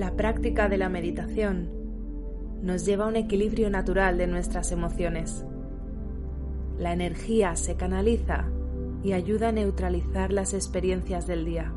[0.00, 1.68] La práctica de la meditación
[2.62, 5.44] nos lleva a un equilibrio natural de nuestras emociones.
[6.78, 8.46] La energía se canaliza
[9.02, 11.70] y ayuda a neutralizar las experiencias del día.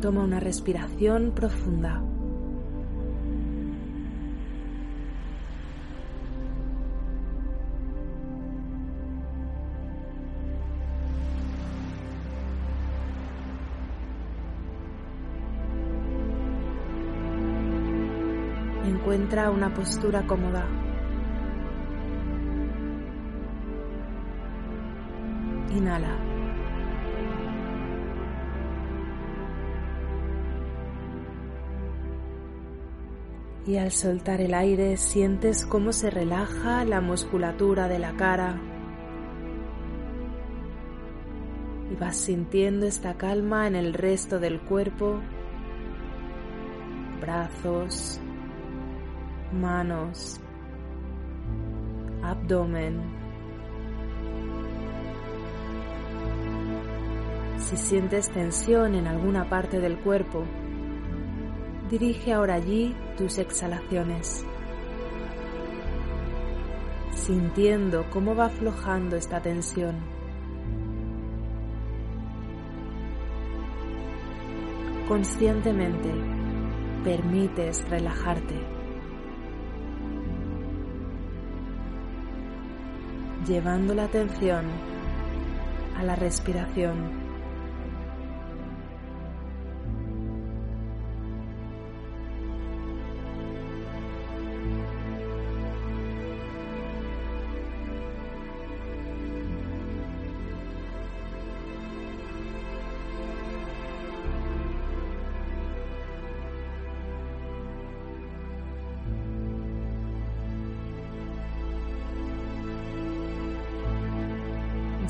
[0.00, 2.02] Toma una respiración profunda.
[19.02, 20.64] Encuentra una postura cómoda.
[25.76, 26.16] Inhala.
[33.66, 38.60] Y al soltar el aire sientes cómo se relaja la musculatura de la cara.
[41.90, 45.20] Y vas sintiendo esta calma en el resto del cuerpo,
[47.20, 48.20] brazos,
[49.52, 50.40] manos,
[52.22, 53.00] abdomen.
[57.58, 60.44] Si sientes tensión en alguna parte del cuerpo,
[61.90, 64.44] dirige ahora allí tus exhalaciones,
[67.14, 69.96] sintiendo cómo va aflojando esta tensión.
[75.08, 76.10] Conscientemente
[77.04, 78.81] permites relajarte.
[83.46, 84.64] Llevando la atención
[85.96, 87.21] a la respiración.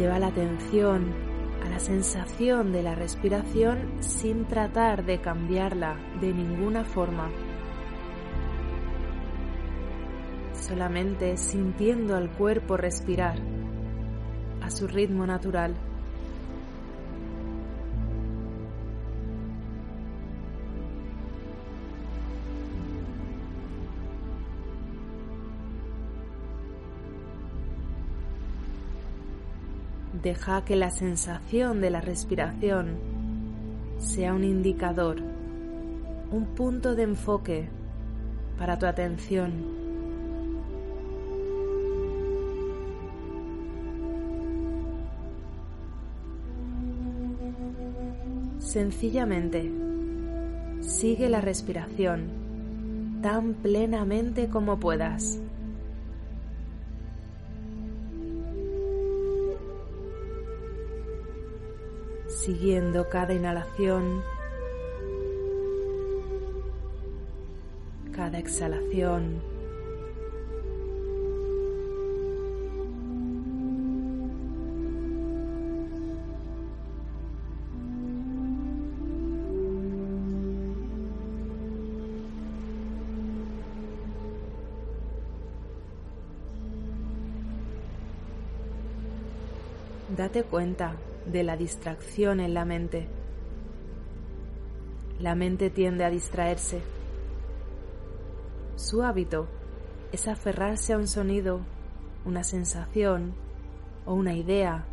[0.00, 1.12] Lleva la atención
[1.62, 7.30] a la sensación de la respiración sin tratar de cambiarla de ninguna forma.
[10.54, 13.40] Solamente sintiendo al cuerpo respirar
[14.62, 15.74] a su ritmo natural.
[30.22, 32.98] Deja que la sensación de la respiración
[33.98, 35.16] sea un indicador,
[36.30, 37.68] un punto de enfoque
[38.58, 39.80] para tu atención.
[48.58, 49.72] Sencillamente,
[50.80, 55.40] sigue la respiración tan plenamente como puedas.
[62.40, 64.22] Siguiendo cada inhalación,
[68.12, 69.42] cada exhalación.
[90.16, 90.94] Date cuenta
[91.26, 93.08] de la distracción en la mente.
[95.18, 96.80] La mente tiende a distraerse.
[98.76, 99.46] Su hábito
[100.12, 101.60] es aferrarse a un sonido,
[102.24, 103.34] una sensación
[104.06, 104.84] o una idea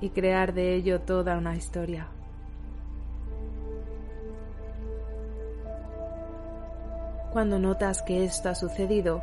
[0.00, 2.08] y crear de ello toda una historia.
[7.32, 9.22] Cuando notas que esto ha sucedido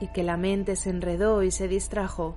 [0.00, 2.34] y que la mente se enredó y se distrajo,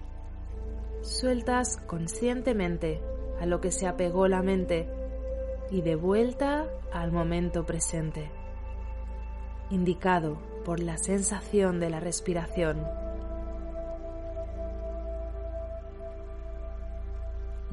[1.05, 2.99] sueltas conscientemente
[3.39, 4.89] a lo que se apegó la mente
[5.69, 8.31] y de vuelta al momento presente.
[9.71, 12.85] indicado por la sensación de la respiración.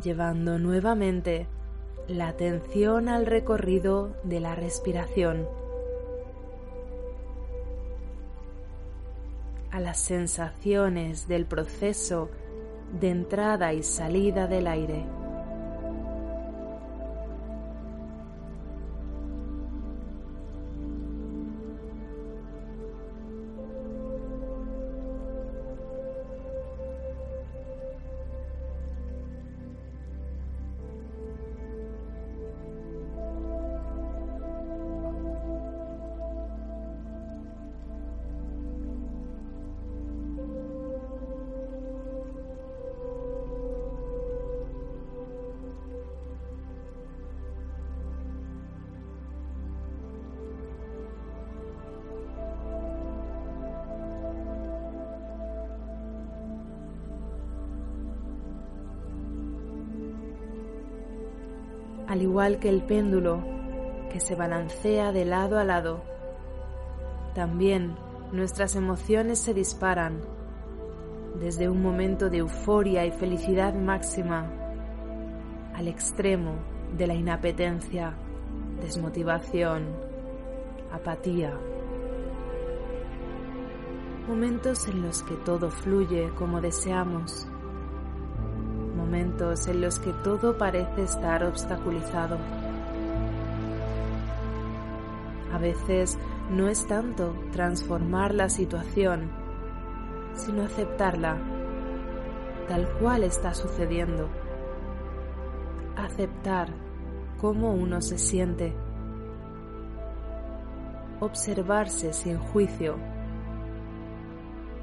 [0.02, 1.46] Llevando nuevamente
[2.08, 5.46] la atención al recorrido de la respiración,
[9.70, 12.30] a las sensaciones del proceso
[12.92, 15.21] de entrada y salida del aire.
[62.12, 63.42] Al igual que el péndulo
[64.12, 66.02] que se balancea de lado a lado.
[67.34, 67.96] También
[68.32, 70.20] nuestras emociones se disparan
[71.40, 74.46] desde un momento de euforia y felicidad máxima
[75.72, 76.56] al extremo
[76.98, 78.12] de la inapetencia,
[78.82, 79.86] desmotivación,
[80.92, 81.58] apatía.
[84.28, 87.48] Momentos en los que todo fluye como deseamos
[89.14, 92.38] en los que todo parece estar obstaculizado.
[95.52, 96.18] A veces
[96.50, 99.30] no es tanto transformar la situación,
[100.34, 101.36] sino aceptarla
[102.68, 104.28] tal cual está sucediendo.
[105.96, 106.72] Aceptar
[107.38, 108.72] cómo uno se siente.
[111.20, 112.96] Observarse sin juicio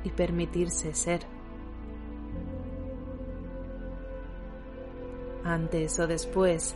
[0.04, 1.39] y permitirse ser.
[5.44, 6.76] Antes o después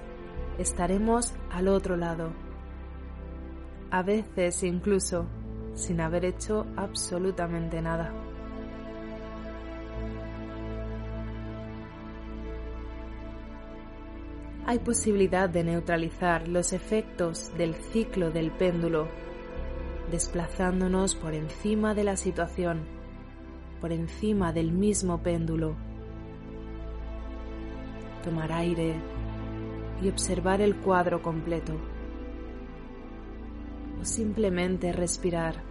[0.57, 2.31] estaremos al otro lado.
[3.92, 5.27] A veces incluso
[5.74, 8.13] sin haber hecho absolutamente nada.
[14.65, 19.10] Hay posibilidad de neutralizar los efectos del ciclo del péndulo,
[20.10, 22.86] desplazándonos por encima de la situación,
[23.81, 25.75] por encima del mismo péndulo
[28.23, 28.95] tomar aire
[30.01, 31.73] y observar el cuadro completo.
[34.01, 35.61] O simplemente respirar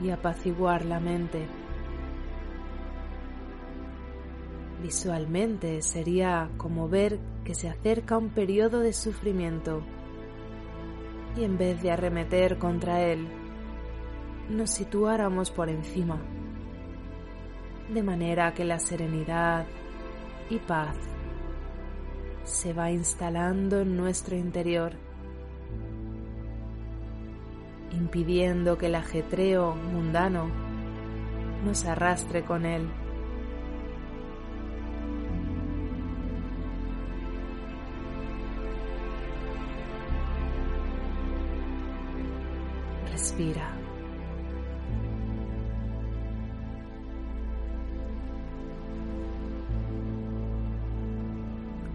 [0.00, 1.46] y apaciguar la mente.
[4.80, 9.82] Visualmente sería como ver que se acerca un periodo de sufrimiento
[11.36, 13.26] y en vez de arremeter contra él,
[14.48, 16.20] nos situáramos por encima,
[17.92, 19.66] de manera que la serenidad
[20.50, 20.96] y paz
[22.44, 24.92] se va instalando en nuestro interior,
[27.90, 30.48] impidiendo que el ajetreo mundano
[31.64, 32.88] nos arrastre con él.
[43.10, 43.75] Respira.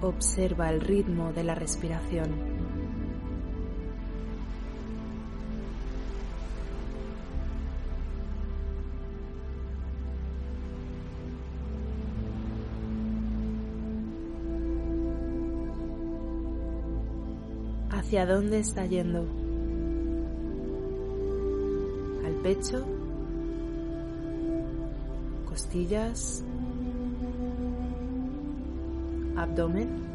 [0.01, 2.31] Observa el ritmo de la respiración.
[17.91, 19.27] ¿Hacia dónde está yendo?
[22.25, 22.83] ¿Al pecho?
[25.45, 26.43] ¿Costillas?
[29.41, 30.11] Abdomen.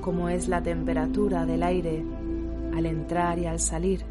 [0.00, 2.02] cómo es la temperatura del aire
[2.74, 4.09] al entrar y al salir.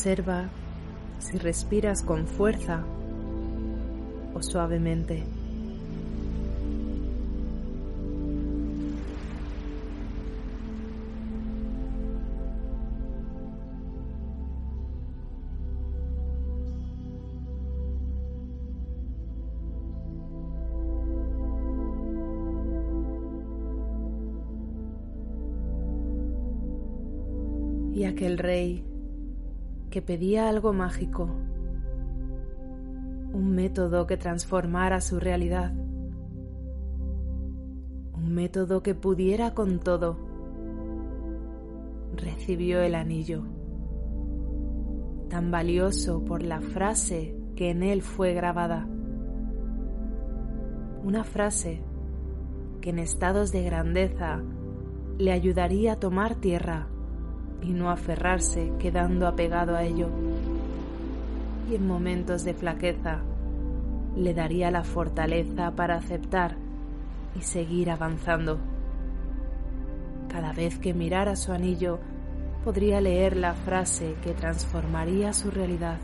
[0.00, 0.48] Observa
[1.18, 2.82] si respiras con fuerza
[4.32, 5.22] o suavemente.
[27.92, 28.89] Y aquel rey
[29.90, 31.28] que pedía algo mágico,
[33.32, 35.72] un método que transformara su realidad,
[38.14, 40.16] un método que pudiera con todo,
[42.14, 43.42] recibió el anillo,
[45.28, 48.88] tan valioso por la frase que en él fue grabada.
[51.02, 51.82] Una frase
[52.80, 54.42] que en estados de grandeza
[55.18, 56.89] le ayudaría a tomar tierra
[57.62, 60.08] y no aferrarse quedando apegado a ello.
[61.70, 63.20] Y en momentos de flaqueza
[64.16, 66.56] le daría la fortaleza para aceptar
[67.36, 68.58] y seguir avanzando.
[70.28, 71.98] Cada vez que mirara su anillo
[72.64, 75.98] podría leer la frase que transformaría su realidad.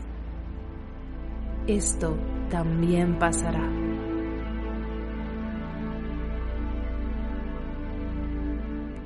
[1.67, 2.17] Esto
[2.49, 3.69] también pasará.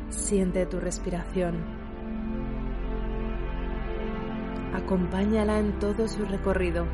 [0.10, 1.81] Siente tu respiración
[4.84, 6.86] Acompáñala en todo su recorrido.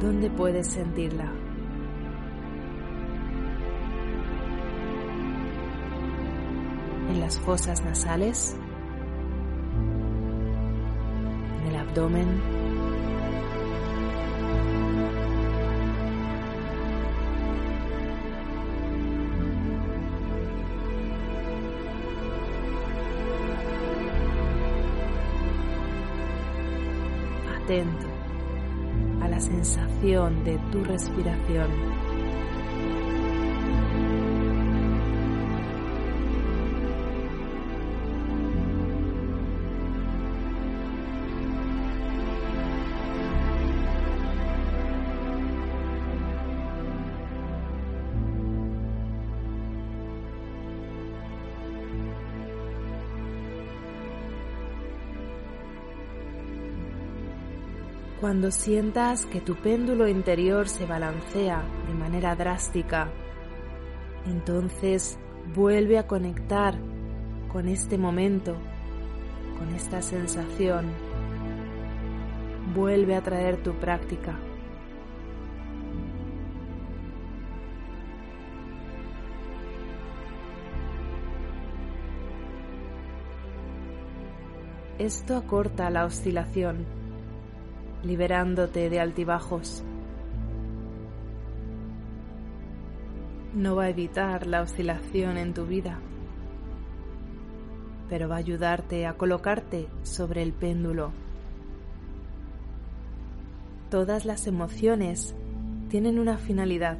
[0.00, 1.32] ¿Dónde puedes sentirla?
[7.08, 8.56] ¿En las fosas nasales?
[11.62, 12.26] ¿En el abdomen?
[27.66, 28.06] Atento
[29.20, 31.66] a la sensación de tu respiración.
[58.26, 63.08] Cuando sientas que tu péndulo interior se balancea de manera drástica,
[64.26, 65.16] entonces
[65.54, 66.74] vuelve a conectar
[67.52, 68.56] con este momento,
[69.60, 70.86] con esta sensación.
[72.74, 74.36] Vuelve a traer tu práctica.
[84.98, 86.95] Esto acorta la oscilación
[88.06, 89.82] liberándote de altibajos.
[93.54, 95.98] No va a evitar la oscilación en tu vida,
[98.08, 101.10] pero va a ayudarte a colocarte sobre el péndulo.
[103.90, 105.34] Todas las emociones
[105.88, 106.98] tienen una finalidad.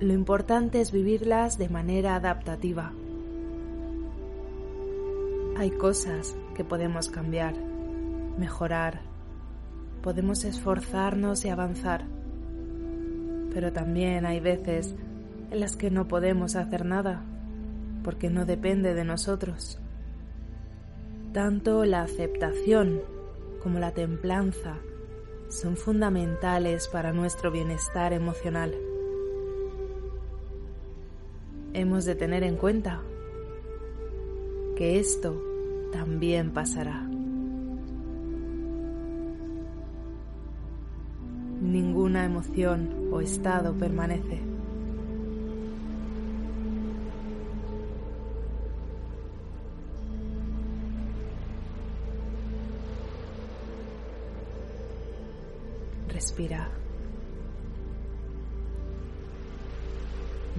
[0.00, 2.92] Lo importante es vivirlas de manera adaptativa.
[5.56, 7.73] Hay cosas que podemos cambiar
[8.38, 9.00] mejorar,
[10.02, 12.04] podemos esforzarnos y avanzar,
[13.52, 14.94] pero también hay veces
[15.50, 17.22] en las que no podemos hacer nada,
[18.02, 19.78] porque no depende de nosotros.
[21.32, 23.00] Tanto la aceptación
[23.62, 24.76] como la templanza
[25.48, 28.74] son fundamentales para nuestro bienestar emocional.
[31.72, 33.02] Hemos de tener en cuenta
[34.76, 35.40] que esto
[35.92, 37.13] también pasará.
[42.24, 44.40] Emoción o estado permanece.
[56.08, 56.68] Respira.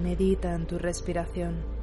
[0.02, 1.75] Medita en tu respiración.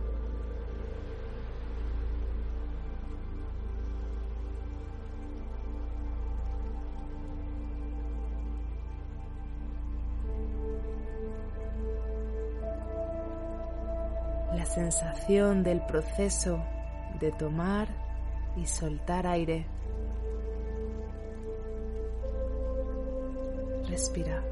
[14.74, 16.60] Sensación del proceso
[17.20, 17.88] de tomar
[18.56, 19.66] y soltar aire.
[23.88, 24.44] Respira.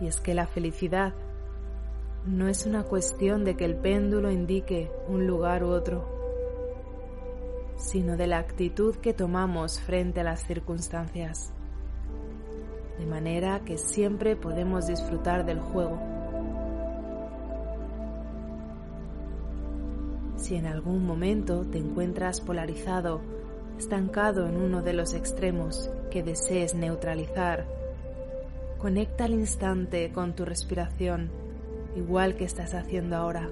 [0.00, 1.12] Y es que la felicidad
[2.24, 6.17] no es una cuestión de que el péndulo indique un lugar u otro
[7.78, 11.52] sino de la actitud que tomamos frente a las circunstancias,
[12.98, 15.98] de manera que siempre podemos disfrutar del juego.
[20.36, 23.20] Si en algún momento te encuentras polarizado,
[23.78, 27.64] estancado en uno de los extremos que desees neutralizar,
[28.78, 31.30] conecta al instante con tu respiración,
[31.96, 33.48] igual que estás haciendo ahora.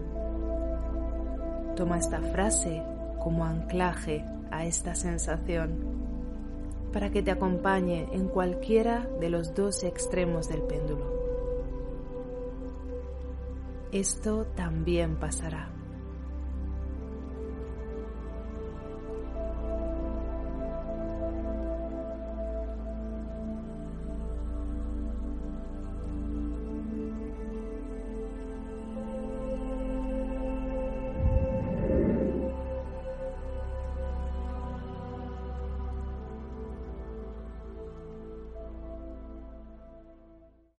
[1.76, 2.82] Toma esta frase
[3.26, 5.80] como anclaje a esta sensación
[6.92, 11.12] para que te acompañe en cualquiera de los dos extremos del péndulo.
[13.90, 15.75] Esto también pasará.